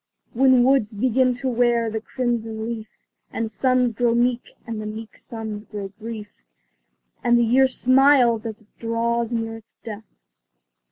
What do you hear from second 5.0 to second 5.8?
suns